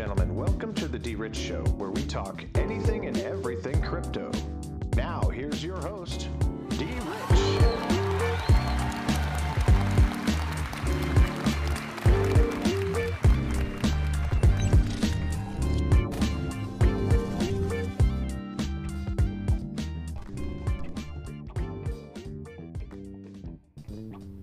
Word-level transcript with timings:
gentlemen, 0.00 0.34
welcome 0.34 0.72
to 0.72 0.88
the 0.88 0.98
D 0.98 1.14
Rich 1.14 1.36
Show, 1.36 1.62
where 1.76 1.90
we 1.90 2.02
talk 2.04 2.42
anything 2.54 3.04
and 3.04 3.18
everything 3.18 3.82
crypto. 3.82 4.32
Now, 4.96 5.20
here's 5.28 5.62
your 5.62 5.76
host, 5.76 6.30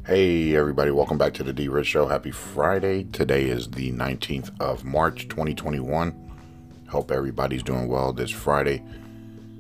Hey, 0.08 0.56
everybody, 0.56 0.90
welcome 0.90 1.18
back 1.18 1.34
to 1.34 1.44
the 1.44 1.52
D 1.52 1.68
Rich 1.68 1.88
Show. 1.88 2.08
Happy 2.08 2.32
Friday. 2.32 3.04
Today 3.04 3.50
is 3.50 3.68
the 3.68 3.92
19th 3.92 4.58
of 4.58 4.86
March, 4.86 5.28
2021. 5.28 6.32
Hope 6.88 7.12
everybody's 7.12 7.62
doing 7.62 7.90
well 7.90 8.14
this 8.14 8.32
Friday. 8.32 8.82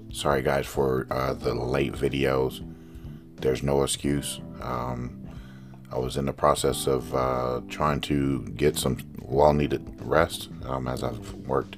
Sorry, 0.09 0.41
guys, 0.41 0.65
for 0.65 1.05
uh, 1.11 1.33
the 1.33 1.53
late 1.53 1.91
videos. 1.91 2.65
There's 3.35 3.61
no 3.61 3.83
excuse. 3.83 4.39
Um, 4.61 5.27
I 5.91 5.97
was 5.97 6.15
in 6.15 6.27
the 6.27 6.31
process 6.31 6.87
of 6.87 7.13
uh, 7.13 7.59
trying 7.67 7.99
to 8.03 8.43
get 8.55 8.77
some 8.77 8.99
well 9.19 9.51
needed 9.51 9.85
rest 9.99 10.47
um, 10.63 10.87
as 10.87 11.03
I've 11.03 11.33
worked, 11.45 11.75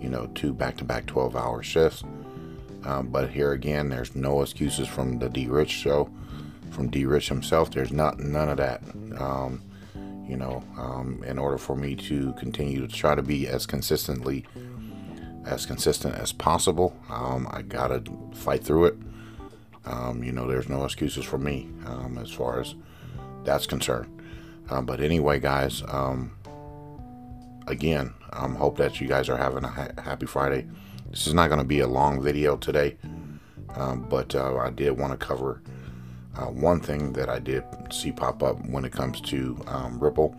you 0.00 0.08
know, 0.08 0.30
two 0.36 0.54
back 0.54 0.76
to 0.76 0.84
back 0.84 1.06
12 1.06 1.34
hour 1.34 1.60
shifts. 1.60 2.04
Um, 2.84 3.08
but 3.08 3.30
here 3.30 3.50
again, 3.50 3.88
there's 3.88 4.14
no 4.14 4.42
excuses 4.42 4.86
from 4.86 5.18
the 5.18 5.28
D 5.28 5.48
Rich 5.48 5.70
Show 5.70 6.08
from 6.70 6.88
D 6.88 7.04
Rich 7.04 7.28
himself. 7.28 7.70
There's 7.70 7.92
not 7.92 8.18
none 8.18 8.48
of 8.48 8.56
that. 8.58 8.82
Um, 9.18 9.62
you 10.26 10.36
know, 10.36 10.62
um, 10.78 11.24
in 11.26 11.38
order 11.38 11.58
for 11.58 11.74
me 11.74 11.96
to 11.96 12.32
continue 12.34 12.86
to 12.86 12.88
try 12.88 13.14
to 13.14 13.22
be 13.22 13.48
as 13.48 13.66
consistently 13.66 14.46
as 15.44 15.66
consistent 15.66 16.14
as 16.14 16.32
possible, 16.32 16.96
um, 17.08 17.48
I 17.50 17.62
gotta 17.62 18.02
fight 18.34 18.62
through 18.62 18.86
it. 18.86 18.94
Um, 19.84 20.22
you 20.22 20.30
know, 20.30 20.46
there's 20.46 20.68
no 20.68 20.84
excuses 20.84 21.24
for 21.24 21.38
me 21.38 21.68
um, 21.86 22.18
as 22.18 22.30
far 22.30 22.60
as 22.60 22.74
that's 23.44 23.66
concerned. 23.66 24.22
Uh, 24.68 24.80
but 24.80 25.00
anyway, 25.00 25.40
guys, 25.40 25.82
um, 25.88 26.32
again, 27.66 28.14
I 28.30 28.44
um, 28.44 28.54
hope 28.54 28.76
that 28.76 29.00
you 29.00 29.08
guys 29.08 29.28
are 29.28 29.36
having 29.36 29.64
a 29.64 29.68
ha- 29.68 29.88
happy 30.02 30.26
Friday. 30.26 30.68
This 31.10 31.26
is 31.26 31.34
not 31.34 31.48
going 31.48 31.58
to 31.58 31.66
be 31.66 31.80
a 31.80 31.88
long 31.88 32.22
video 32.22 32.56
today, 32.56 32.96
um, 33.74 34.06
but 34.08 34.34
uh, 34.34 34.56
I 34.58 34.70
did 34.70 34.96
want 34.96 35.12
to 35.12 35.26
cover 35.26 35.62
uh, 36.36 36.46
one 36.46 36.80
thing 36.80 37.12
that 37.14 37.28
I 37.28 37.38
did 37.38 37.64
see 37.90 38.12
pop 38.12 38.42
up 38.42 38.64
when 38.66 38.84
it 38.84 38.92
comes 38.92 39.20
to 39.22 39.60
um, 39.66 39.98
Ripple 39.98 40.36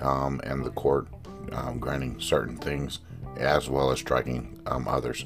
um, 0.00 0.40
and 0.44 0.64
the 0.64 0.70
court 0.70 1.08
um, 1.52 1.78
granting 1.78 2.20
certain 2.20 2.56
things 2.56 3.00
as 3.36 3.68
well 3.68 3.90
as 3.90 3.98
striking 3.98 4.60
um, 4.66 4.88
others. 4.88 5.24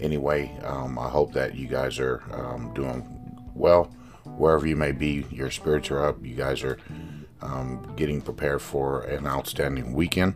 Anyway, 0.00 0.54
um, 0.64 0.98
I 0.98 1.08
hope 1.08 1.32
that 1.32 1.54
you 1.54 1.68
guys 1.68 1.98
are 1.98 2.22
um, 2.32 2.74
doing 2.74 3.06
well 3.54 3.84
wherever 4.24 4.66
you 4.66 4.76
may 4.76 4.92
be. 4.92 5.24
Your 5.30 5.50
spirits 5.50 5.90
are 5.90 6.04
up. 6.04 6.22
You 6.24 6.34
guys 6.34 6.62
are 6.62 6.78
getting 7.94 8.20
prepared 8.20 8.60
for 8.60 9.02
an 9.02 9.26
outstanding 9.26 9.92
weekend. 9.94 10.34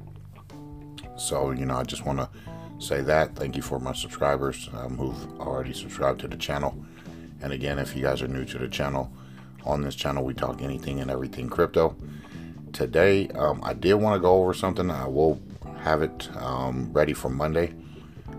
So, 1.19 1.51
you 1.51 1.67
know, 1.67 1.77
I 1.77 1.83
just 1.83 2.07
want 2.07 2.21
to 2.21 2.31
say 2.79 3.03
that. 3.03 3.37
Thank 3.37 3.57
you 3.57 3.63
for 3.63 3.79
my 3.79 3.93
subscribers 3.93 4.71
who've 4.97 5.41
already 5.41 5.75
subscribed 5.75 6.21
to 6.21 6.29
the 6.29 6.37
channel. 6.37 6.75
And 7.43 7.53
again, 7.53 7.79
if 7.79 7.97
you 7.97 8.03
guys 8.03 8.23
are 8.23 8.29
new 8.29 8.45
to 8.45 8.59
the 8.59 8.69
channel, 8.69 9.11
on 9.65 9.83
this 9.83 9.95
channel 9.95 10.25
we 10.25 10.35
talk 10.35 10.63
anything 10.63 11.01
and 11.01 11.11
everything 11.11 11.49
crypto. 11.49 11.97
Today, 12.73 13.29
um, 13.31 13.61
I 13.65 13.75
did 13.75 13.95
want 13.95 14.15
to 14.15 14.21
go 14.21 14.43
over 14.43 14.55
something. 14.55 14.91
I 14.91 15.07
will 15.07 15.41
have 15.81 16.03
it 16.03 16.29
um, 16.37 16.93
ready 16.93 17.13
for 17.13 17.29
Monday. 17.29 17.75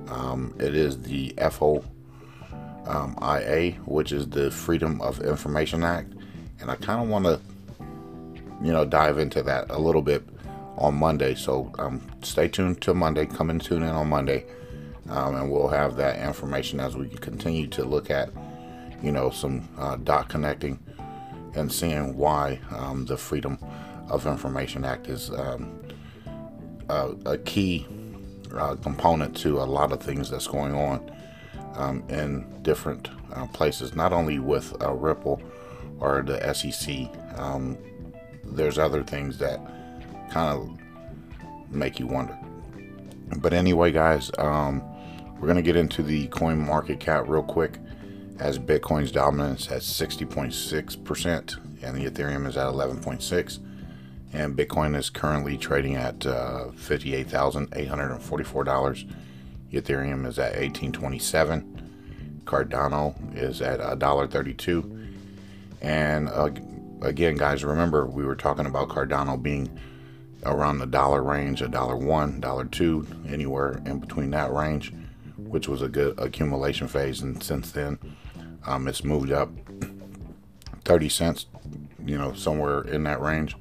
Um, 0.08 0.56
it 0.60 0.74
is 0.76 1.02
the 1.02 1.34
FOIA, 1.38 1.84
which 3.86 4.12
is 4.12 4.30
the 4.30 4.52
Freedom 4.52 5.02
of 5.02 5.22
Information 5.22 5.84
Act, 5.84 6.14
and 6.60 6.70
I 6.72 6.76
kind 6.76 7.02
of 7.02 7.10
want 7.10 7.26
to, 7.26 7.40
you 8.62 8.72
know, 8.72 8.86
dive 8.86 9.18
into 9.18 9.44
that 9.44 9.70
a 9.70 9.78
little 9.78 10.02
bit 10.02 10.24
on 10.78 10.96
Monday. 10.96 11.36
So 11.36 11.72
um, 11.78 12.02
stay 12.22 12.48
tuned 12.48 12.82
till 12.82 12.94
Monday. 12.94 13.26
Come 13.26 13.50
and 13.50 13.62
tune 13.62 13.84
in 13.84 13.90
on 13.90 14.08
Monday, 14.10 14.46
um, 15.10 15.36
and 15.36 15.52
we'll 15.52 15.68
have 15.68 15.98
that 15.98 16.26
information 16.26 16.80
as 16.80 16.96
we 16.96 17.10
continue 17.10 17.68
to 17.68 17.84
look 17.84 18.10
at 18.10 18.30
you 19.02 19.12
know, 19.12 19.30
some 19.30 19.68
uh, 19.78 19.96
dot 19.98 20.30
connecting 20.30 20.80
and 21.56 21.72
seeing 21.72 22.16
why 22.16 22.60
um, 22.72 23.06
the 23.06 23.18
Freedom 23.18 23.58
of 24.10 24.26
Information 24.28 24.86
Act 24.86 25.08
is 25.08 25.30
um, 25.32 25.80
a, 26.90 27.10
a, 27.26 27.38
key 27.40 27.88
uh, 28.56 28.76
component 28.76 29.36
to 29.38 29.62
a 29.62 29.64
lot 29.64 29.92
of 29.92 30.02
things 30.02 30.30
that's 30.30 30.48
going 30.48 30.74
on 30.74 31.12
um, 31.76 32.04
in 32.10 32.46
different 32.62 33.10
uh, 33.34 33.48
places, 33.48 33.96
not 33.96 34.14
only 34.14 34.40
with 34.40 34.74
uh, 34.82 34.92
Ripple 34.94 35.42
or 36.00 36.22
the 36.22 36.54
SEC. 36.54 37.10
Um, 37.40 37.78
there's 38.44 38.78
other 38.78 39.04
things 39.04 39.38
that 39.38 39.60
kind 40.32 40.58
of 40.58 41.72
make 41.72 42.00
you 42.00 42.08
wonder. 42.08 42.38
But 43.38 43.54
anyway, 43.54 43.92
guys, 43.92 44.32
um, 44.38 44.84
we're 45.36 45.48
going 45.48 45.56
to 45.56 45.62
get 45.62 45.76
into 45.78 46.04
the 46.04 46.28
coin 46.28 46.60
market 46.60 47.00
cap 47.00 47.26
real 47.28 47.44
quick 47.44 47.78
as 48.42 48.58
Bitcoin's 48.58 49.12
dominance 49.12 49.70
at 49.70 49.82
60.6% 49.82 51.84
and 51.84 51.96
the 51.96 52.10
Ethereum 52.10 52.48
is 52.48 52.58
at 52.58 52.66
11.6 52.66 53.60
and 54.34 54.58
Bitcoin 54.58 54.98
is 54.98 55.12
currently 55.12 55.60
trading 55.60 55.96
at 55.96 56.26
uh, 56.26 56.70
$58,844. 56.74 59.14
Ethereum 59.72 60.26
is 60.26 60.40
at 60.40 60.56
1827. 60.56 62.42
Cardano 62.44 63.14
is 63.38 63.62
at 63.62 63.80
$1.32. 63.80 65.14
And 65.82 66.28
uh, 66.30 66.50
again, 67.04 67.36
guys, 67.36 67.64
remember 67.64 68.08
we 68.08 68.26
were 68.26 68.36
talking 68.36 68.66
about 68.66 68.90
Cardano 68.90 69.40
being 69.40 69.70
around 70.46 70.80
the 70.80 70.88
dollar 70.88 71.22
range, 71.22 71.62
a 71.62 71.68
dollar 71.68 71.96
one, 71.96 72.40
dollar 72.40 72.66
two, 72.66 73.06
anywhere 73.28 73.80
in 73.86 74.00
between 74.00 74.32
that 74.32 74.52
range, 74.52 74.92
which 75.38 75.68
was 75.68 75.84
a 75.84 75.88
good 75.88 76.18
accumulation 76.18 76.88
phase. 76.88 77.22
And 77.22 77.44
since 77.44 77.72
then, 77.72 78.00
um, 78.66 78.88
it's 78.88 79.04
moved 79.04 79.32
up 79.32 79.50
30 80.86 81.10
cents, 81.10 81.46
you 82.06 82.18
know, 82.18 82.34
somewhere 82.34 82.82
in 82.82 83.04
that 83.04 83.22
range. 83.22 83.56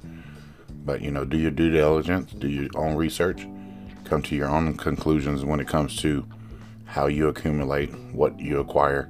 But, 0.83 1.01
you 1.01 1.11
know, 1.11 1.25
do 1.25 1.37
your 1.37 1.51
due 1.51 1.69
diligence, 1.69 2.31
do 2.33 2.47
your 2.47 2.69
own 2.75 2.95
research, 2.95 3.47
come 4.05 4.21
to 4.23 4.35
your 4.35 4.49
own 4.49 4.75
conclusions 4.77 5.45
when 5.45 5.59
it 5.59 5.67
comes 5.67 5.95
to 5.97 6.25
how 6.85 7.07
you 7.07 7.27
accumulate, 7.27 7.93
what 8.11 8.39
you 8.39 8.59
acquire, 8.59 9.09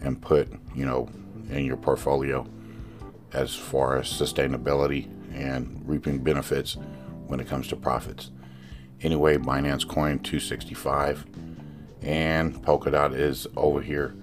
and 0.00 0.20
put, 0.20 0.48
you 0.74 0.84
know, 0.84 1.08
in 1.50 1.64
your 1.64 1.76
portfolio 1.76 2.46
as 3.32 3.54
far 3.54 3.98
as 3.98 4.06
sustainability 4.06 5.08
and 5.34 5.82
reaping 5.86 6.18
benefits 6.18 6.76
when 7.26 7.40
it 7.40 7.46
comes 7.46 7.68
to 7.68 7.76
profits. 7.76 8.30
Anyway, 9.02 9.36
Binance 9.36 9.86
Coin 9.86 10.18
265 10.20 11.26
and 12.02 12.54
Polkadot 12.62 13.14
is 13.14 13.46
over 13.56 13.80
here 13.80 14.14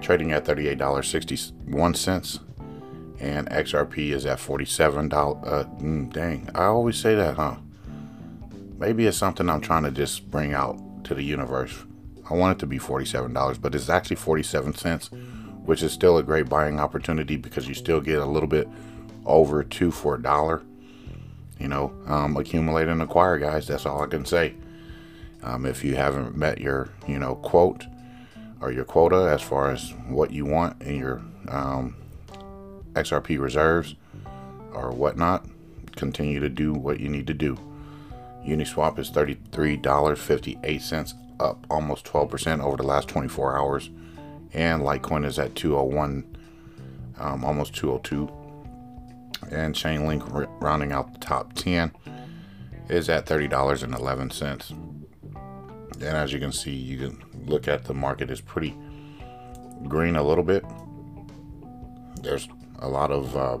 trading 0.00 0.32
at 0.32 0.44
$38.61 0.44 2.40
and 3.20 3.48
XRP 3.48 4.10
is 4.10 4.26
at 4.26 4.38
$47. 4.38 5.12
Uh, 5.46 5.64
mm, 5.80 6.12
dang, 6.12 6.50
I 6.54 6.64
always 6.64 6.96
say 6.96 7.14
that, 7.14 7.36
huh? 7.36 7.56
Maybe 8.78 9.06
it's 9.06 9.16
something 9.16 9.48
I'm 9.48 9.60
trying 9.60 9.84
to 9.84 9.90
just 9.90 10.30
bring 10.30 10.52
out 10.52 10.78
to 11.04 11.14
the 11.14 11.22
universe. 11.22 11.74
I 12.28 12.34
want 12.34 12.58
it 12.58 12.60
to 12.60 12.66
be 12.66 12.78
$47, 12.78 13.60
but 13.60 13.74
it's 13.74 13.88
actually 13.88 14.16
47 14.16 14.74
cents, 14.74 15.10
which 15.64 15.82
is 15.82 15.92
still 15.92 16.18
a 16.18 16.22
great 16.22 16.48
buying 16.48 16.80
opportunity 16.80 17.36
because 17.36 17.68
you 17.68 17.74
still 17.74 18.00
get 18.00 18.18
a 18.18 18.26
little 18.26 18.48
bit 18.48 18.68
over 19.24 19.62
two 19.62 19.90
for 19.90 20.16
a 20.16 20.22
dollar. 20.22 20.62
You 21.58 21.68
know, 21.68 21.94
um, 22.06 22.36
accumulate 22.36 22.88
and 22.88 23.00
acquire, 23.00 23.38
guys. 23.38 23.68
That's 23.68 23.86
all 23.86 24.02
I 24.02 24.06
can 24.06 24.24
say. 24.24 24.54
Um, 25.42 25.66
if 25.66 25.84
you 25.84 25.94
haven't 25.94 26.36
met 26.36 26.60
your, 26.60 26.88
you 27.06 27.18
know, 27.18 27.36
quote, 27.36 27.84
or 28.64 28.72
your 28.72 28.84
quota 28.84 29.28
as 29.30 29.42
far 29.42 29.70
as 29.70 29.92
what 30.08 30.30
you 30.30 30.46
want 30.46 30.80
in 30.80 30.96
your 30.96 31.20
um, 31.48 31.94
XRP 32.94 33.38
reserves 33.38 33.94
or 34.72 34.90
whatnot, 34.90 35.44
continue 35.96 36.40
to 36.40 36.48
do 36.48 36.72
what 36.72 36.98
you 36.98 37.10
need 37.10 37.26
to 37.26 37.34
do. 37.34 37.58
Uniswap 38.46 38.98
is 38.98 39.10
$33.58, 39.10 41.14
up 41.40 41.66
almost 41.68 42.06
12% 42.06 42.62
over 42.62 42.78
the 42.78 42.82
last 42.82 43.06
24 43.08 43.58
hours. 43.58 43.90
And 44.54 44.80
Litecoin 44.82 45.26
is 45.26 45.38
at 45.38 45.54
201, 45.56 46.24
um, 47.18 47.44
almost 47.44 47.74
202. 47.74 48.32
And 49.50 49.74
Chainlink, 49.74 50.48
rounding 50.60 50.92
out 50.92 51.12
the 51.12 51.18
top 51.18 51.52
10, 51.52 51.92
is 52.88 53.10
at 53.10 53.26
$30.11. 53.26 54.83
And 55.94 56.16
as 56.16 56.32
you 56.32 56.38
can 56.38 56.52
see, 56.52 56.72
you 56.72 56.98
can 56.98 57.22
look 57.46 57.68
at 57.68 57.84
the 57.84 57.94
market 57.94 58.30
is 58.30 58.40
pretty 58.40 58.74
green 59.88 60.16
a 60.16 60.22
little 60.22 60.44
bit. 60.44 60.64
There's 62.22 62.48
a 62.78 62.88
lot 62.88 63.10
of 63.10 63.36
uh, 63.36 63.58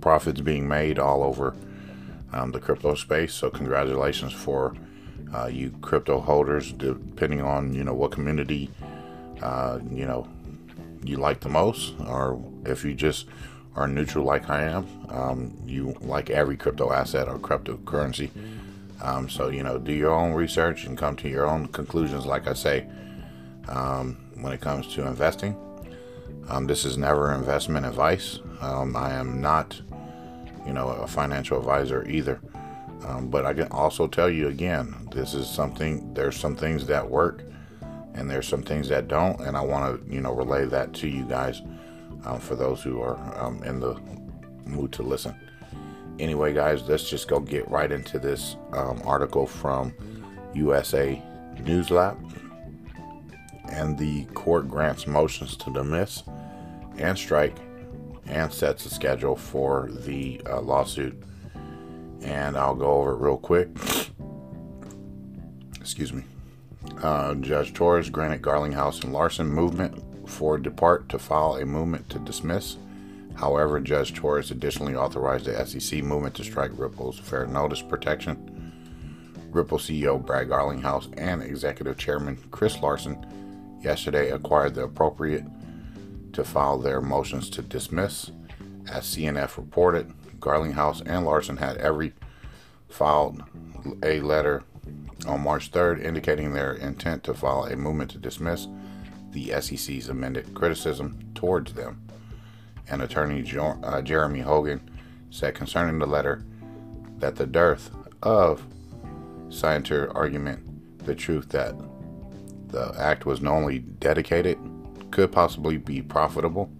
profits 0.00 0.40
being 0.40 0.68
made 0.68 0.98
all 0.98 1.22
over 1.22 1.56
um, 2.32 2.52
the 2.52 2.60
crypto 2.60 2.94
space. 2.94 3.32
So 3.32 3.50
congratulations 3.50 4.32
for 4.32 4.74
uh, 5.34 5.46
you 5.46 5.70
crypto 5.80 6.20
holders, 6.20 6.72
depending 6.72 7.40
on 7.40 7.74
you 7.74 7.84
know 7.84 7.94
what 7.94 8.12
community 8.12 8.70
uh, 9.42 9.78
you 9.90 10.04
know 10.04 10.28
you 11.02 11.16
like 11.16 11.40
the 11.40 11.48
most, 11.48 11.94
or 12.06 12.42
if 12.64 12.84
you 12.84 12.94
just 12.94 13.26
are 13.76 13.88
neutral 13.88 14.24
like 14.24 14.48
I 14.48 14.62
am, 14.64 14.86
um, 15.08 15.56
you 15.66 15.96
like 16.00 16.30
every 16.30 16.56
crypto 16.56 16.92
asset 16.92 17.28
or 17.28 17.38
cryptocurrency. 17.38 18.30
Um, 19.02 19.28
so 19.28 19.48
you 19.48 19.62
know, 19.62 19.78
do 19.78 19.92
your 19.92 20.12
own 20.12 20.32
research 20.32 20.84
and 20.84 20.96
come 20.96 21.16
to 21.16 21.28
your 21.28 21.46
own 21.46 21.66
conclusions. 21.68 22.26
Like 22.26 22.46
I 22.46 22.54
say, 22.54 22.86
um, 23.68 24.16
when 24.40 24.52
it 24.52 24.60
comes 24.60 24.92
to 24.94 25.06
investing, 25.06 25.56
um, 26.48 26.66
this 26.66 26.84
is 26.84 26.96
never 26.96 27.32
investment 27.32 27.86
advice. 27.86 28.40
Um, 28.60 28.96
I 28.96 29.12
am 29.12 29.40
not, 29.40 29.80
you 30.66 30.72
know, 30.72 30.88
a 30.88 31.06
financial 31.06 31.58
advisor 31.58 32.06
either. 32.08 32.40
Um, 33.06 33.28
but 33.28 33.44
I 33.44 33.52
can 33.52 33.68
also 33.68 34.06
tell 34.06 34.30
you 34.30 34.48
again, 34.48 35.08
this 35.12 35.34
is 35.34 35.48
something. 35.48 36.14
There's 36.14 36.36
some 36.36 36.56
things 36.56 36.86
that 36.86 37.08
work, 37.08 37.42
and 38.14 38.30
there's 38.30 38.48
some 38.48 38.62
things 38.62 38.88
that 38.88 39.08
don't, 39.08 39.40
and 39.40 39.56
I 39.56 39.60
want 39.60 40.06
to, 40.06 40.14
you 40.14 40.20
know, 40.20 40.32
relay 40.32 40.64
that 40.66 40.94
to 40.94 41.08
you 41.08 41.24
guys 41.24 41.60
um, 42.24 42.40
for 42.40 42.56
those 42.56 42.82
who 42.82 43.02
are 43.02 43.18
in 43.64 43.80
the 43.80 44.00
mood 44.64 44.92
to 44.92 45.02
listen. 45.02 45.34
Anyway, 46.18 46.52
guys, 46.52 46.82
let's 46.88 47.08
just 47.08 47.28
go 47.28 47.40
get 47.40 47.68
right 47.68 47.90
into 47.90 48.18
this 48.18 48.56
um, 48.72 49.00
article 49.04 49.46
from 49.46 49.92
USA 50.54 51.20
News 51.64 51.90
Lab. 51.90 52.18
And 53.68 53.98
the 53.98 54.24
court 54.26 54.68
grants 54.68 55.06
motions 55.06 55.56
to 55.56 55.72
dismiss 55.72 56.22
and 56.98 57.18
strike 57.18 57.56
and 58.26 58.52
sets 58.52 58.86
a 58.86 58.90
schedule 58.90 59.36
for 59.36 59.88
the 59.90 60.40
uh, 60.46 60.60
lawsuit. 60.60 61.20
And 62.22 62.56
I'll 62.56 62.76
go 62.76 62.92
over 62.92 63.12
it 63.12 63.18
real 63.18 63.36
quick. 63.36 63.68
Excuse 65.80 66.12
me. 66.12 66.22
Uh, 67.02 67.34
Judge 67.34 67.74
Torres 67.74 68.10
granted 68.10 68.42
Garlinghouse 68.42 69.02
and 69.02 69.12
Larsen 69.12 69.48
movement 69.48 70.28
for 70.28 70.58
Depart 70.58 71.08
to 71.10 71.18
file 71.18 71.56
a 71.56 71.66
movement 71.66 72.08
to 72.10 72.18
dismiss. 72.20 72.76
However, 73.36 73.80
Judge 73.80 74.14
Torres 74.14 74.50
additionally 74.50 74.94
authorized 74.94 75.46
the 75.46 75.66
SEC 75.66 76.02
movement 76.02 76.34
to 76.36 76.44
strike 76.44 76.70
Ripple's 76.74 77.18
fair 77.18 77.46
notice 77.46 77.82
protection. 77.82 78.72
Ripple 79.50 79.78
CEO 79.78 80.24
Brad 80.24 80.48
Garlinghouse 80.48 81.12
and 81.16 81.42
Executive 81.42 81.96
Chairman 81.96 82.36
Chris 82.50 82.80
Larsen 82.80 83.78
yesterday 83.80 84.30
acquired 84.30 84.74
the 84.74 84.84
appropriate 84.84 85.44
to 86.32 86.44
file 86.44 86.78
their 86.78 87.00
motions 87.00 87.48
to 87.50 87.62
dismiss. 87.62 88.30
As 88.90 89.04
CNF 89.04 89.56
reported, 89.56 90.12
Garlinghouse 90.40 91.02
and 91.06 91.24
Larsen 91.24 91.56
had 91.56 91.76
every 91.78 92.12
filed 92.88 93.42
a 94.02 94.20
letter 94.20 94.62
on 95.26 95.42
March 95.42 95.70
3rd 95.70 96.04
indicating 96.04 96.52
their 96.52 96.72
intent 96.72 97.24
to 97.24 97.34
file 97.34 97.64
a 97.64 97.76
movement 97.76 98.10
to 98.10 98.18
dismiss 98.18 98.68
the 99.30 99.50
SEC's 99.60 100.08
amended 100.08 100.54
criticism 100.54 101.18
towards 101.34 101.74
them. 101.74 102.03
And 102.88 103.02
attorney 103.02 103.42
jo- 103.42 103.78
uh, 103.82 104.02
Jeremy 104.02 104.40
Hogan 104.40 104.80
said 105.30 105.54
concerning 105.54 105.98
the 105.98 106.06
letter 106.06 106.44
that 107.18 107.36
the 107.36 107.46
dearth 107.46 107.90
of 108.22 108.66
scientific 109.48 110.14
argument, 110.14 111.04
the 111.04 111.14
truth 111.14 111.48
that 111.50 111.74
the 112.68 112.94
act 112.98 113.24
was 113.24 113.40
knowingly 113.40 113.78
dedicated, 113.78 114.58
could 115.10 115.30
possibly 115.30 115.76
be 115.76 116.02
profitable 116.02 116.70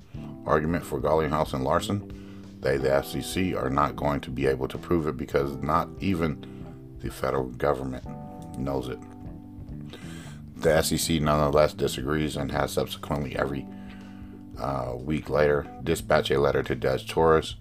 argument 0.46 0.84
for 0.84 1.00
Garlinghouse 1.00 1.54
and 1.54 1.64
Larsen. 1.64 2.10
They, 2.60 2.76
the 2.76 3.02
SEC, 3.02 3.54
are 3.54 3.70
not 3.70 3.96
going 3.96 4.20
to 4.20 4.30
be 4.30 4.46
able 4.46 4.68
to 4.68 4.78
prove 4.78 5.06
it 5.06 5.16
because 5.16 5.56
not 5.56 5.88
even 6.00 6.44
the 7.00 7.10
federal 7.10 7.44
government 7.44 8.04
knows 8.58 8.88
it. 8.88 8.98
The 10.56 10.82
SEC 10.82 11.20
nonetheless 11.20 11.74
disagrees 11.74 12.36
and 12.36 12.50
has 12.50 12.72
subsequently 12.72 13.36
every 13.36 13.66
uh, 14.58 14.92
week 14.96 15.28
later 15.28 15.66
dispatched 15.82 16.30
a 16.30 16.40
letter 16.40 16.62
to 16.62 16.74
Judge 16.74 17.08
Torres 17.08 17.56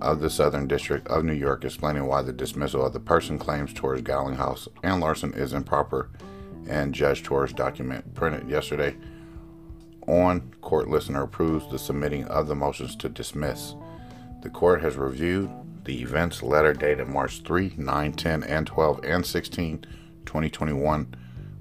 of 0.00 0.20
the 0.20 0.30
Southern 0.30 0.68
District 0.68 1.06
of 1.08 1.24
New 1.24 1.32
York 1.34 1.64
explaining 1.64 2.06
why 2.06 2.22
the 2.22 2.32
dismissal 2.32 2.84
of 2.84 2.92
the 2.92 3.00
person 3.00 3.38
claims 3.38 3.72
towards 3.72 4.02
Garlinghouse 4.02 4.68
and 4.82 5.00
Larsen 5.00 5.34
is 5.34 5.52
improper 5.52 6.10
and 6.68 6.94
Judge 6.94 7.22
Torres 7.22 7.52
document 7.52 8.14
printed 8.14 8.48
yesterday 8.48 8.96
on 10.06 10.52
court 10.60 10.88
listener 10.88 11.22
approves 11.22 11.70
the 11.70 11.78
submitting 11.78 12.24
of 12.24 12.46
the 12.46 12.54
motions 12.54 12.96
to 12.96 13.08
dismiss. 13.08 13.74
The 14.42 14.50
court 14.50 14.82
has 14.82 14.96
reviewed 14.96 15.50
the 15.84 16.00
events 16.02 16.42
letter 16.42 16.72
dated 16.72 17.08
March 17.08 17.42
3, 17.42 17.74
9, 17.76 18.12
10, 18.12 18.42
and 18.44 18.66
12 18.66 19.04
and 19.04 19.24
16, 19.24 19.86
2021 20.24 21.14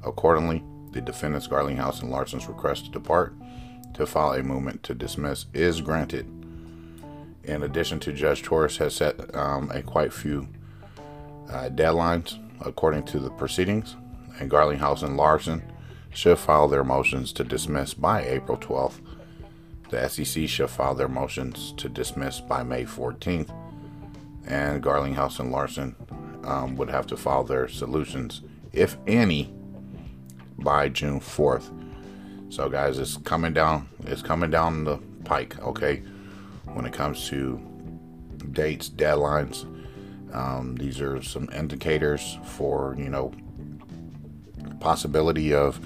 Accordingly, 0.07 0.63
the 0.92 1.01
defendants 1.01 1.48
Garlinghouse 1.48 2.01
and 2.01 2.10
Larsen's 2.10 2.48
request 2.48 2.86
to 2.86 2.92
depart 2.92 3.36
to 3.94 4.06
file 4.06 4.34
a 4.34 4.44
movement 4.44 4.84
to 4.84 4.94
dismiss 4.94 5.45
is 5.54 5.81
granted. 5.81 6.25
In 7.44 7.63
addition 7.63 8.00
to 8.01 8.13
Judge 8.13 8.44
Torres 8.44 8.78
has 8.78 8.95
set 8.95 9.36
um, 9.36 9.72
a 9.72 9.81
quite 9.81 10.13
few 10.13 10.48
uh, 11.50 11.69
deadlines 11.69 12.39
according 12.62 13.04
to 13.04 13.19
the 13.19 13.30
proceedings, 13.31 13.95
and 14.39 14.51
Garlinghouse 14.51 15.04
and 15.04 15.18
Larsen 15.18 15.63
should 16.10 16.38
file 16.38 16.68
their 16.68 16.84
motions 16.84 17.31
to 17.34 17.44
dismiss 17.44 17.94
by 17.94 18.24
April 18.24 18.57
12th. 18.57 19.00
The 19.89 20.07
SEC 20.10 20.50
should 20.50 20.69
file 20.69 20.95
their 20.95 21.07
motions 21.07 21.74
to 21.78 21.88
dismiss 21.88 22.42
by 22.42 22.63
May 22.63 22.84
14th, 22.84 23.54
and 24.45 24.84
Garlinghouse 24.84 25.39
and 25.39 25.51
Larsen 25.51 25.95
um, 26.44 26.75
would 26.75 26.89
have 26.89 27.07
to 27.07 27.18
file 27.18 27.44
their 27.44 27.68
solutions, 27.68 28.42
if 28.74 28.98
any, 29.07 29.54
by 30.57 30.89
June 30.89 31.19
4th. 31.19 31.72
So, 32.49 32.69
guys, 32.69 32.97
it's 32.97 33.17
coming 33.17 33.53
down. 33.53 33.89
It's 34.05 34.21
coming 34.21 34.49
down 34.49 34.85
the 34.85 34.97
pike. 35.25 35.59
Okay, 35.59 35.97
when 36.65 36.85
it 36.85 36.94
comes 36.94 37.27
to 37.29 37.59
dates, 38.51 38.89
deadlines, 38.89 39.65
um, 40.33 40.75
these 40.75 41.01
are 41.01 41.21
some 41.21 41.49
indicators 41.53 42.38
for 42.44 42.95
you 42.97 43.09
know 43.09 43.33
possibility 44.79 45.53
of 45.53 45.79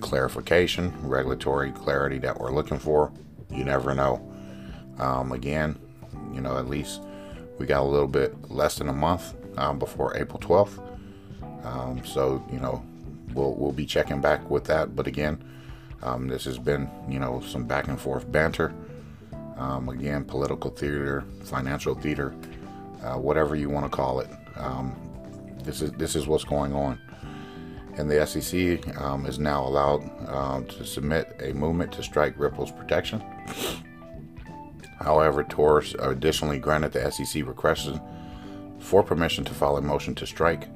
clarification, 0.00 0.92
regulatory 1.08 1.72
clarity 1.72 2.18
that 2.18 2.38
we're 2.38 2.52
looking 2.52 2.78
for. 2.78 3.12
You 3.50 3.64
never 3.64 3.94
know. 3.94 4.28
Um, 4.98 5.32
again, 5.32 5.78
you 6.34 6.40
know, 6.40 6.58
at 6.58 6.68
least 6.68 7.00
we 7.58 7.66
got 7.66 7.82
a 7.82 7.88
little 7.88 8.08
bit 8.08 8.50
less 8.50 8.76
than 8.76 8.88
a 8.88 8.92
month 8.92 9.34
um, 9.58 9.78
before 9.78 10.16
April 10.16 10.38
12th. 10.40 10.78
Um, 11.64 12.04
so, 12.04 12.44
you 12.52 12.58
know, 12.58 12.84
we'll 13.34 13.54
we'll 13.54 13.72
be 13.72 13.86
checking 13.86 14.20
back 14.20 14.50
with 14.50 14.64
that. 14.64 14.94
But 14.94 15.06
again, 15.06 15.42
um, 16.02 16.28
this 16.28 16.44
has 16.44 16.58
been 16.58 16.90
you 17.08 17.18
know 17.18 17.40
some 17.40 17.64
back 17.64 17.88
and 17.88 18.00
forth 18.00 18.30
banter. 18.30 18.74
Um, 19.56 19.88
again, 19.88 20.24
political 20.24 20.70
theater, 20.70 21.24
financial 21.44 21.94
theater, 21.94 22.34
uh, 23.02 23.16
whatever 23.16 23.54
you 23.54 23.68
want 23.68 23.84
to 23.84 23.90
call 23.90 24.20
it. 24.20 24.28
Um, 24.56 24.96
this 25.62 25.82
is 25.82 25.92
this 25.92 26.16
is 26.16 26.26
what's 26.26 26.44
going 26.44 26.72
on, 26.72 26.98
and 27.96 28.10
the 28.10 28.26
SEC 28.26 29.00
um, 29.00 29.26
is 29.26 29.38
now 29.38 29.66
allowed 29.66 30.02
uh, 30.26 30.62
to 30.62 30.84
submit 30.84 31.36
a 31.40 31.52
movement 31.52 31.92
to 31.92 32.02
strike 32.02 32.38
Ripple's 32.38 32.72
protection. 32.72 33.22
However, 34.98 35.44
Torres 35.44 35.94
additionally 35.98 36.58
granted 36.58 36.92
the 36.92 37.10
SEC 37.10 37.46
request 37.46 37.90
for 38.78 39.02
permission 39.02 39.44
to 39.44 39.54
file 39.54 39.76
a 39.76 39.82
motion 39.82 40.14
to 40.16 40.26
strike 40.26 40.68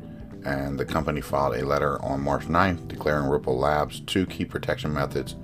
and 0.47 0.79
the 0.79 0.85
company 0.85 1.21
filed 1.21 1.57
a 1.57 1.67
letter 1.67 2.01
on 2.03 2.23
March 2.23 2.45
9th 2.45 2.87
declaring 2.87 3.29
Ripple 3.29 3.59
Labs' 3.59 3.99
two 3.99 4.27
key 4.27 4.45
protection 4.45 4.95
methods, 4.95 5.35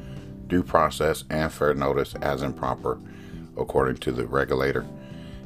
due 0.46 0.62
process 0.62 1.24
and 1.28 1.52
fair 1.52 1.74
notice, 1.74 2.14
as 2.22 2.42
improper, 2.42 3.00
according 3.56 3.96
to 3.96 4.12
the 4.12 4.24
regulator. 4.24 4.86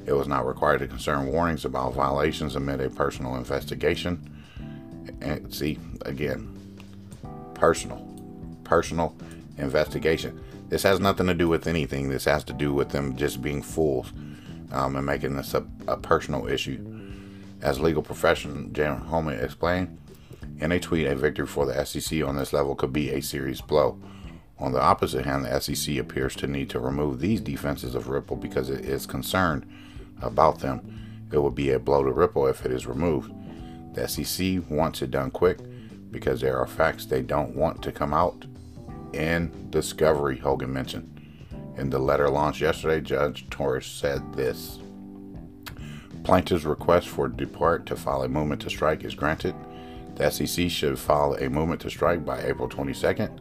It 0.04 0.12
was 0.12 0.28
not 0.28 0.46
required 0.46 0.80
to 0.80 0.86
concern 0.86 1.32
warnings 1.32 1.64
about 1.64 1.94
violations 1.94 2.54
amid 2.54 2.82
a 2.82 2.90
personal 2.90 3.36
investigation. 3.36 4.30
And 5.22 5.52
see, 5.52 5.78
again, 6.02 6.54
personal, 7.54 8.06
personal 8.62 9.16
investigation. 9.56 10.38
This 10.68 10.82
has 10.82 11.00
nothing 11.00 11.28
to 11.28 11.34
do 11.34 11.48
with 11.48 11.66
anything. 11.66 12.10
This 12.10 12.26
has 12.26 12.44
to 12.44 12.52
do 12.52 12.74
with 12.74 12.90
them 12.90 13.16
just 13.16 13.40
being 13.40 13.62
fools 13.62 14.12
um, 14.70 14.96
and 14.96 15.06
making 15.06 15.36
this 15.36 15.54
a, 15.54 15.66
a 15.88 15.96
personal 15.96 16.46
issue. 16.46 16.92
As 17.66 17.80
legal 17.80 18.00
professional 18.00 18.68
Jan 18.68 18.98
Holman 18.98 19.40
explained, 19.40 19.98
in 20.60 20.70
a 20.70 20.78
tweet, 20.78 21.08
a 21.08 21.16
victory 21.16 21.48
for 21.48 21.66
the 21.66 21.84
SEC 21.84 22.22
on 22.22 22.36
this 22.36 22.52
level 22.52 22.76
could 22.76 22.92
be 22.92 23.10
a 23.10 23.20
serious 23.20 23.60
blow. 23.60 24.00
On 24.60 24.70
the 24.70 24.80
opposite 24.80 25.24
hand, 25.24 25.44
the 25.44 25.60
SEC 25.60 25.96
appears 25.96 26.36
to 26.36 26.46
need 26.46 26.70
to 26.70 26.78
remove 26.78 27.18
these 27.18 27.40
defenses 27.40 27.96
of 27.96 28.06
Ripple 28.06 28.36
because 28.36 28.70
it 28.70 28.84
is 28.84 29.04
concerned 29.04 29.68
about 30.22 30.60
them. 30.60 31.26
It 31.32 31.42
would 31.42 31.56
be 31.56 31.72
a 31.72 31.80
blow 31.80 32.04
to 32.04 32.12
Ripple 32.12 32.46
if 32.46 32.64
it 32.64 32.70
is 32.70 32.86
removed. 32.86 33.32
The 33.96 34.06
SEC 34.06 34.62
wants 34.70 35.02
it 35.02 35.10
done 35.10 35.32
quick 35.32 35.58
because 36.12 36.40
there 36.40 36.58
are 36.58 36.68
facts 36.68 37.04
they 37.04 37.20
don't 37.20 37.56
want 37.56 37.82
to 37.82 37.90
come 37.90 38.14
out 38.14 38.46
in 39.12 39.70
discovery, 39.70 40.38
Hogan 40.38 40.72
mentioned. 40.72 41.20
In 41.76 41.90
the 41.90 41.98
letter 41.98 42.30
launched 42.30 42.60
yesterday, 42.60 43.00
Judge 43.00 43.50
Torres 43.50 43.86
said 43.86 44.34
this 44.34 44.78
plaintiff's 46.26 46.64
request 46.64 47.06
for 47.06 47.28
depart 47.28 47.86
to 47.86 47.94
file 47.94 48.24
a 48.24 48.28
movement 48.28 48.60
to 48.60 48.68
strike 48.68 49.04
is 49.04 49.14
granted, 49.14 49.54
the 50.16 50.28
SEC 50.28 50.68
should 50.68 50.98
file 50.98 51.34
a 51.34 51.48
movement 51.48 51.80
to 51.82 51.88
strike 51.88 52.24
by 52.24 52.42
April 52.42 52.68
22nd. 52.68 53.38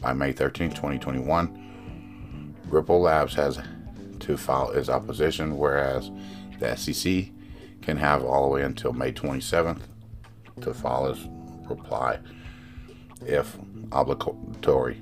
By 0.00 0.14
May 0.14 0.32
13, 0.32 0.70
2021, 0.70 2.54
Ripple 2.64 3.02
Labs 3.02 3.34
has 3.34 3.58
to 4.20 4.38
file 4.38 4.70
its 4.70 4.88
opposition, 4.88 5.58
whereas 5.58 6.10
the 6.60 6.74
SEC 6.76 7.26
can 7.82 7.98
have 7.98 8.24
all 8.24 8.44
the 8.44 8.54
way 8.54 8.62
until 8.62 8.94
May 8.94 9.12
27th 9.12 9.82
to 10.62 10.72
file 10.72 11.08
its 11.08 11.20
reply 11.68 12.20
if 13.26 13.58
obligatory. 13.92 14.98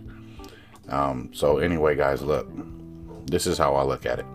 Um, 0.88 1.30
so, 1.32 1.58
anyway, 1.58 1.94
guys, 1.94 2.20
look, 2.20 2.48
this 3.26 3.46
is 3.46 3.58
how 3.58 3.76
I 3.76 3.84
look 3.84 4.06
at 4.06 4.18
it. 4.18 4.26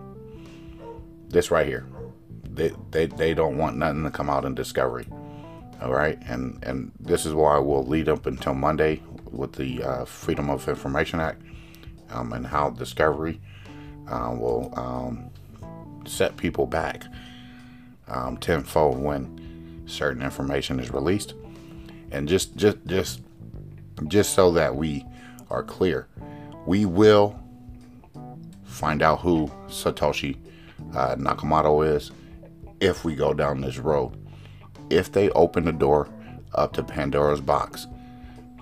This 1.28 1.50
right 1.50 1.66
here, 1.66 1.86
they, 2.58 2.72
they, 2.90 3.06
they 3.06 3.34
don't 3.34 3.56
want 3.56 3.76
nothing 3.76 4.02
to 4.02 4.10
come 4.10 4.28
out 4.28 4.44
in 4.44 4.54
discovery. 4.54 5.06
All 5.80 5.92
right, 5.92 6.18
and 6.26 6.62
and 6.64 6.90
this 6.98 7.24
is 7.24 7.32
why 7.34 7.56
we'll 7.58 7.86
lead 7.86 8.08
up 8.08 8.26
until 8.26 8.52
Monday 8.52 9.00
with 9.30 9.52
the 9.52 9.82
uh, 9.82 10.04
Freedom 10.04 10.50
of 10.50 10.68
Information 10.68 11.20
Act 11.20 11.40
um, 12.10 12.32
and 12.32 12.44
how 12.44 12.70
discovery 12.70 13.40
uh, 14.08 14.34
will 14.36 14.72
um, 14.76 15.30
set 16.04 16.36
people 16.36 16.66
back 16.66 17.04
um, 18.08 18.38
tenfold 18.38 18.98
when 18.98 19.84
certain 19.86 20.20
information 20.20 20.80
is 20.80 20.90
released, 20.90 21.34
and 22.10 22.28
just 22.28 22.56
just 22.56 22.78
just 22.86 23.20
just 24.08 24.34
so 24.34 24.50
that 24.50 24.74
we 24.74 25.04
are 25.48 25.62
clear, 25.62 26.08
we 26.66 26.86
will 26.86 27.38
find 28.64 29.00
out 29.00 29.20
who 29.20 29.46
Satoshi 29.68 30.36
uh, 30.94 31.14
Nakamoto 31.14 31.86
is 31.86 32.10
if 32.80 33.04
we 33.04 33.14
go 33.14 33.34
down 33.34 33.60
this 33.60 33.78
road 33.78 34.16
if 34.90 35.12
they 35.12 35.30
open 35.30 35.64
the 35.64 35.72
door 35.72 36.08
up 36.54 36.72
to 36.72 36.82
Pandora's 36.82 37.40
box 37.40 37.86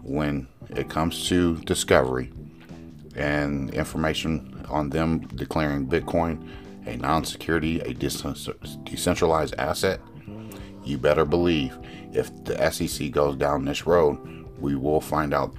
when 0.02 0.46
it 0.70 0.88
comes 0.88 1.28
to 1.28 1.56
discovery 1.58 2.32
and 3.14 3.72
information 3.74 4.64
on 4.68 4.90
them 4.90 5.20
declaring 5.28 5.86
Bitcoin 5.86 6.48
a 6.86 6.96
non 6.96 7.24
security, 7.24 7.80
a 7.80 7.92
decentralized 7.92 9.54
asset, 9.58 10.00
you 10.84 10.96
better 10.96 11.24
believe 11.24 11.76
if 12.12 12.30
the 12.44 12.70
SEC 12.70 13.10
goes 13.10 13.34
down 13.34 13.64
this 13.64 13.86
road, 13.86 14.18
we 14.60 14.76
will 14.76 15.00
find 15.00 15.34
out 15.34 15.52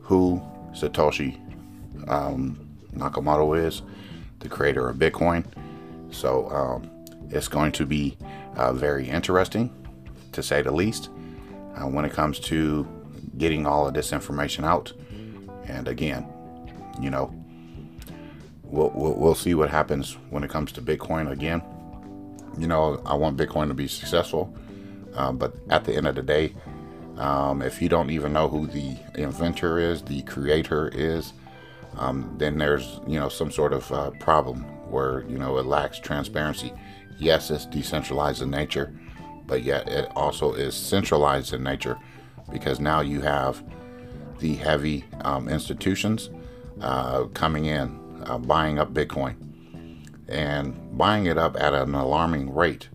who 0.00 0.40
Satoshi 0.72 1.38
um, 2.08 2.58
Nakamoto 2.94 3.58
is, 3.58 3.80
the 4.40 4.48
creator 4.48 4.88
of 4.88 4.96
Bitcoin. 4.96 5.46
So 6.10 6.50
um, 6.50 6.99
it's 7.30 7.48
going 7.48 7.72
to 7.72 7.86
be 7.86 8.16
uh, 8.56 8.72
very 8.72 9.08
interesting 9.08 9.74
to 10.32 10.42
say 10.42 10.62
the 10.62 10.70
least, 10.70 11.10
uh, 11.76 11.86
when 11.86 12.04
it 12.04 12.12
comes 12.12 12.38
to 12.38 12.86
getting 13.38 13.66
all 13.66 13.86
of 13.86 13.94
this 13.94 14.12
information 14.12 14.64
out. 14.64 14.92
And 15.66 15.88
again, 15.88 16.26
you 17.00 17.10
know, 17.10 17.34
we'll, 18.64 18.90
we'll, 18.94 19.14
we'll 19.14 19.34
see 19.34 19.54
what 19.54 19.70
happens 19.70 20.16
when 20.30 20.44
it 20.44 20.50
comes 20.50 20.72
to 20.72 20.82
Bitcoin 20.82 21.30
again. 21.30 21.62
You 22.58 22.66
know, 22.66 23.00
I 23.06 23.14
want 23.14 23.36
Bitcoin 23.36 23.68
to 23.68 23.74
be 23.74 23.88
successful, 23.88 24.54
uh, 25.14 25.32
but 25.32 25.54
at 25.70 25.84
the 25.84 25.94
end 25.94 26.06
of 26.06 26.14
the 26.16 26.22
day, 26.22 26.54
um, 27.16 27.62
if 27.62 27.82
you 27.82 27.88
don't 27.88 28.10
even 28.10 28.32
know 28.32 28.48
who 28.48 28.66
the 28.66 28.96
inventor 29.14 29.78
is, 29.78 30.02
the 30.02 30.22
creator 30.22 30.88
is, 30.88 31.32
um, 31.96 32.34
then 32.38 32.56
there's 32.56 33.00
you 33.06 33.18
know 33.18 33.28
some 33.28 33.50
sort 33.50 33.72
of 33.72 33.90
uh, 33.92 34.10
problem 34.20 34.62
where 34.90 35.24
you 35.28 35.38
know 35.38 35.58
it 35.58 35.66
lacks 35.66 35.98
transparency. 35.98 36.72
Yes, 37.20 37.50
it's 37.50 37.66
decentralized 37.66 38.40
in 38.40 38.50
nature, 38.50 38.98
but 39.46 39.62
yet 39.62 39.86
it 39.88 40.10
also 40.16 40.54
is 40.54 40.74
centralized 40.74 41.52
in 41.52 41.62
nature 41.62 41.98
because 42.50 42.80
now 42.80 43.00
you 43.00 43.20
have 43.20 43.62
the 44.38 44.54
heavy 44.54 45.04
um, 45.20 45.46
institutions 45.46 46.30
uh, 46.80 47.24
coming 47.34 47.66
in, 47.66 48.24
uh, 48.24 48.38
buying 48.38 48.78
up 48.78 48.94
Bitcoin, 48.94 49.36
and 50.28 50.96
buying 50.96 51.26
it 51.26 51.36
up 51.36 51.60
at 51.60 51.74
an 51.74 51.94
alarming 51.94 52.54
rate. 52.54 52.88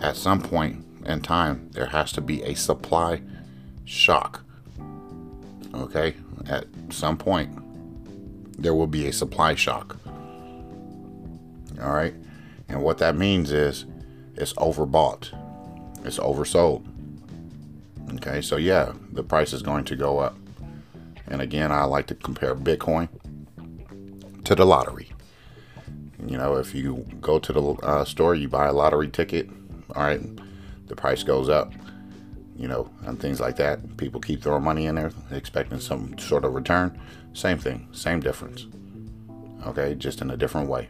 At 0.00 0.14
some 0.14 0.40
point 0.40 0.84
in 1.04 1.20
time, 1.20 1.68
there 1.72 1.86
has 1.86 2.12
to 2.12 2.20
be 2.20 2.44
a 2.44 2.54
supply 2.54 3.20
shock. 3.84 4.44
Okay? 5.74 6.14
At 6.46 6.66
some 6.90 7.18
point, 7.18 8.62
there 8.62 8.74
will 8.74 8.86
be 8.86 9.08
a 9.08 9.12
supply 9.12 9.56
shock. 9.56 9.96
All 11.82 11.92
right? 11.92 12.14
And 12.68 12.82
what 12.82 12.98
that 12.98 13.16
means 13.16 13.52
is 13.52 13.84
it's 14.34 14.52
overbought 14.54 15.32
it's 16.06 16.18
oversold. 16.18 16.86
Okay, 18.14 18.40
so 18.40 18.56
yeah, 18.56 18.92
the 19.12 19.24
price 19.24 19.52
is 19.52 19.62
going 19.62 19.84
to 19.86 19.96
go 19.96 20.20
up. 20.20 20.36
And 21.26 21.42
again, 21.42 21.72
I 21.72 21.84
like 21.84 22.06
to 22.06 22.14
compare 22.14 22.54
Bitcoin 22.54 23.08
to 24.44 24.54
the 24.54 24.64
lottery. 24.64 25.10
You 26.24 26.38
know, 26.38 26.56
if 26.56 26.74
you 26.74 27.04
go 27.20 27.38
to 27.40 27.52
the 27.52 27.62
uh, 27.62 28.04
store, 28.04 28.34
you 28.34 28.48
buy 28.48 28.66
a 28.66 28.72
lottery 28.72 29.08
ticket, 29.08 29.50
all 29.94 30.04
right, 30.04 30.20
the 30.86 30.94
price 30.94 31.24
goes 31.24 31.48
up, 31.48 31.72
you 32.56 32.68
know, 32.68 32.88
and 33.04 33.20
things 33.20 33.40
like 33.40 33.56
that. 33.56 33.96
People 33.96 34.20
keep 34.20 34.42
throwing 34.42 34.62
money 34.62 34.86
in 34.86 34.94
there, 34.94 35.10
expecting 35.32 35.80
some 35.80 36.16
sort 36.18 36.44
of 36.44 36.54
return. 36.54 36.98
Same 37.32 37.58
thing, 37.58 37.88
same 37.92 38.20
difference. 38.20 38.66
Okay, 39.66 39.96
just 39.96 40.20
in 40.20 40.30
a 40.30 40.36
different 40.36 40.68
way. 40.68 40.88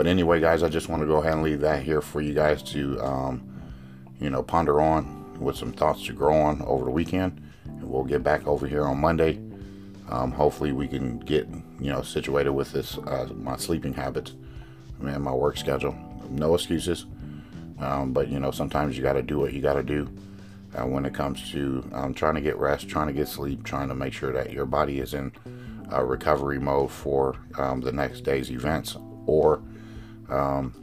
But 0.00 0.06
anyway, 0.06 0.40
guys, 0.40 0.62
I 0.62 0.70
just 0.70 0.88
want 0.88 1.02
to 1.02 1.06
go 1.06 1.18
ahead 1.18 1.34
and 1.34 1.42
leave 1.42 1.60
that 1.60 1.82
here 1.82 2.00
for 2.00 2.22
you 2.22 2.32
guys 2.32 2.62
to 2.72 2.98
um, 3.02 3.46
you 4.18 4.30
know, 4.30 4.42
ponder 4.42 4.80
on 4.80 5.38
with 5.38 5.56
some 5.56 5.72
thoughts 5.72 6.06
to 6.06 6.14
grow 6.14 6.40
on 6.40 6.62
over 6.62 6.86
the 6.86 6.90
weekend. 6.90 7.38
And 7.66 7.84
we'll 7.84 8.04
get 8.04 8.22
back 8.22 8.46
over 8.46 8.66
here 8.66 8.86
on 8.86 8.98
Monday. 8.98 9.38
Um, 10.08 10.32
hopefully, 10.32 10.72
we 10.72 10.88
can 10.88 11.18
get 11.18 11.46
you 11.78 11.92
know 11.92 12.00
situated 12.00 12.52
with 12.52 12.72
this 12.72 12.96
uh, 12.96 13.28
my 13.34 13.58
sleeping 13.58 13.92
habits 13.92 14.32
and 15.02 15.22
my 15.22 15.34
work 15.34 15.58
schedule. 15.58 15.94
No 16.30 16.54
excuses, 16.54 17.04
um, 17.78 18.14
but 18.14 18.28
you 18.28 18.40
know 18.40 18.52
sometimes 18.52 18.96
you 18.96 19.02
got 19.02 19.12
to 19.12 19.22
do 19.22 19.38
what 19.38 19.52
you 19.52 19.60
got 19.60 19.74
to 19.74 19.82
do 19.82 20.08
uh, 20.76 20.86
when 20.86 21.04
it 21.04 21.12
comes 21.12 21.50
to 21.50 21.86
um, 21.92 22.14
trying 22.14 22.36
to 22.36 22.40
get 22.40 22.56
rest, 22.56 22.88
trying 22.88 23.08
to 23.08 23.12
get 23.12 23.28
sleep, 23.28 23.64
trying 23.64 23.88
to 23.88 23.94
make 23.94 24.14
sure 24.14 24.32
that 24.32 24.50
your 24.50 24.64
body 24.64 24.98
is 24.98 25.12
in 25.12 25.30
uh, 25.92 26.02
recovery 26.02 26.58
mode 26.58 26.90
for 26.90 27.36
um, 27.58 27.82
the 27.82 27.92
next 27.92 28.22
day's 28.22 28.50
events 28.50 28.96
or 29.26 29.62
um, 30.30 30.74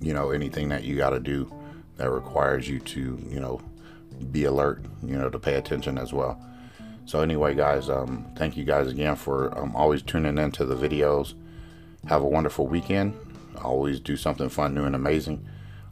you 0.00 0.12
know 0.12 0.30
anything 0.30 0.68
that 0.70 0.84
you 0.84 0.96
got 0.96 1.10
to 1.10 1.20
do 1.20 1.52
that 2.00 2.10
requires 2.10 2.66
you 2.66 2.80
to, 2.80 3.18
you 3.28 3.38
know, 3.38 3.60
be 4.32 4.44
alert, 4.44 4.82
you 5.02 5.18
know, 5.18 5.28
to 5.28 5.38
pay 5.38 5.54
attention 5.56 5.98
as 5.98 6.14
well. 6.14 6.42
So 7.04 7.20
anyway, 7.20 7.54
guys, 7.54 7.90
um, 7.90 8.26
thank 8.36 8.56
you 8.56 8.64
guys 8.64 8.88
again 8.88 9.16
for 9.16 9.56
um, 9.58 9.76
always 9.76 10.00
tuning 10.00 10.38
into 10.38 10.64
the 10.64 10.74
videos. 10.74 11.34
Have 12.08 12.22
a 12.22 12.26
wonderful 12.26 12.66
weekend. 12.66 13.14
Always 13.62 14.00
do 14.00 14.16
something 14.16 14.48
fun, 14.48 14.74
new, 14.74 14.84
and 14.84 14.96
amazing, 14.96 15.46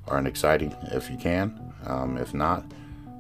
or 0.06 0.16
and 0.16 0.26
exciting 0.26 0.74
if 0.92 1.10
you 1.10 1.18
can. 1.18 1.74
Um, 1.84 2.16
if 2.16 2.32
not, 2.32 2.64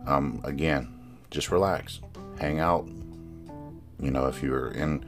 um, 0.06 0.40
again, 0.44 0.88
just 1.30 1.50
relax, 1.50 2.00
hang 2.40 2.58
out. 2.58 2.88
You 4.00 4.10
know, 4.10 4.28
if 4.28 4.42
you're 4.42 4.70
in 4.70 5.04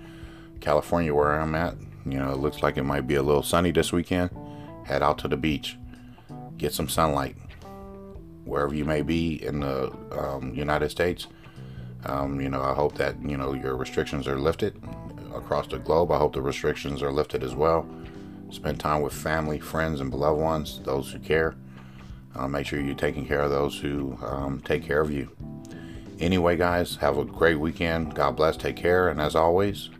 California 0.61 1.15
where 1.15 1.41
I'm 1.41 1.55
at, 1.55 1.77
you 2.05 2.19
know, 2.19 2.31
it 2.33 2.39
looks 2.39 2.63
like 2.63 2.77
it 2.77 2.85
might 2.85 3.07
be 3.07 3.17
a 3.17 3.23
little 3.23 3.43
sunny 3.43 3.71
this 3.71 3.93
weekend. 3.93 4.31
Head 4.85 5.03
out 5.03 5.19
to 5.19 5.29
the 5.29 5.37
beach, 5.37 5.77
get 6.57 6.73
some 6.73 6.89
sunlight, 6.89 7.37
wherever 8.45 8.75
you 8.75 8.85
may 8.85 9.03
be 9.03 9.45
in 9.45 9.61
the 9.61 9.93
um, 10.13 10.53
United 10.55 10.91
States. 10.91 11.27
Um, 12.05 12.41
you 12.41 12.49
know, 12.49 12.63
I 12.63 12.75
hope 12.75 12.97
that 12.97 13.21
you 13.23 13.37
know 13.37 13.53
your 13.53 13.77
restrictions 13.77 14.27
are 14.27 14.39
lifted 14.39 14.81
across 15.35 15.67
the 15.67 15.79
globe. 15.79 16.11
I 16.11 16.19
hope 16.19 16.33
the 16.33 16.43
restrictions 16.43 17.03
are 17.03 17.13
lifted 17.13 17.43
as 17.43 17.55
well. 17.55 17.89
Spend 18.51 18.81
time 18.81 19.03
with 19.03 19.13
family, 19.13 19.61
friends, 19.61 20.01
and 20.01 20.11
beloved 20.11 20.41
ones, 20.41 20.81
those 20.85 21.13
who 21.13 21.19
care. 21.19 21.55
Uh, 22.35 22.49
make 22.49 22.67
sure 22.67 22.81
you're 22.81 22.95
taking 22.95 23.27
care 23.27 23.43
of 23.43 23.51
those 23.51 23.79
who 23.79 24.17
um, 24.23 24.61
take 24.65 24.85
care 24.85 25.01
of 25.01 25.11
you. 25.11 25.31
Anyway, 26.19 26.57
guys, 26.57 26.97
have 26.97 27.19
a 27.19 27.25
great 27.25 27.59
weekend. 27.59 28.15
God 28.15 28.37
bless. 28.37 28.57
Take 28.57 28.77
care, 28.77 29.09
and 29.09 29.21
as 29.21 29.35
always, 29.35 29.91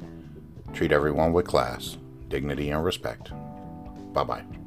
treat 0.73 0.93
everyone 0.93 1.33
with 1.33 1.47
class, 1.47 1.99
dignity, 2.29 2.71
and 2.71 2.85
respect. 2.85 3.33
Bye 4.13 4.25
bye. 4.25 4.60